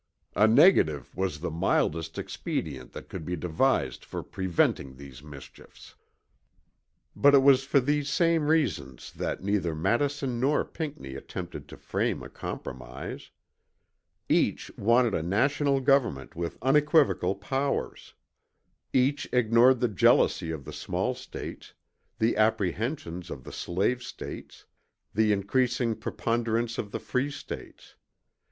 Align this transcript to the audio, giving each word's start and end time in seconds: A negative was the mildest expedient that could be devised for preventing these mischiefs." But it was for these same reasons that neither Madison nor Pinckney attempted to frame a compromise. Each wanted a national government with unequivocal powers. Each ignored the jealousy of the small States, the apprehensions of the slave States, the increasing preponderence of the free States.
A 0.35 0.47
negative 0.47 1.15
was 1.15 1.41
the 1.41 1.51
mildest 1.51 2.17
expedient 2.17 2.91
that 2.93 3.07
could 3.07 3.23
be 3.23 3.35
devised 3.35 4.03
for 4.03 4.23
preventing 4.23 4.95
these 4.95 5.21
mischiefs." 5.21 5.93
But 7.15 7.35
it 7.35 7.43
was 7.43 7.65
for 7.65 7.79
these 7.79 8.09
same 8.09 8.47
reasons 8.47 9.11
that 9.13 9.43
neither 9.43 9.75
Madison 9.75 10.39
nor 10.39 10.65
Pinckney 10.65 11.13
attempted 11.13 11.67
to 11.67 11.77
frame 11.77 12.23
a 12.23 12.29
compromise. 12.29 13.29
Each 14.27 14.71
wanted 14.75 15.13
a 15.13 15.21
national 15.21 15.79
government 15.81 16.35
with 16.35 16.57
unequivocal 16.63 17.35
powers. 17.35 18.15
Each 18.93 19.29
ignored 19.31 19.81
the 19.81 19.87
jealousy 19.87 20.49
of 20.49 20.65
the 20.65 20.73
small 20.73 21.13
States, 21.13 21.75
the 22.17 22.35
apprehensions 22.37 23.29
of 23.29 23.43
the 23.43 23.53
slave 23.53 24.01
States, 24.01 24.65
the 25.13 25.31
increasing 25.31 25.95
preponderence 25.95 26.79
of 26.79 26.89
the 26.89 26.99
free 26.99 27.29
States. 27.29 27.93